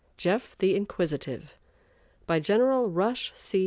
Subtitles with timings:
[0.17, 1.55] JEFF THE INQUISITIVE
[2.25, 3.59] By General Rush C.